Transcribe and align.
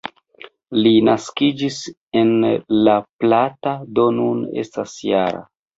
Li 0.77 0.93
naskiĝis 1.09 1.77
en 2.23 2.33
La 2.89 2.99
Plata, 3.25 3.79
do 4.01 4.11
nun 4.21 4.45
estas 4.67 5.01
-jara. 5.07 5.51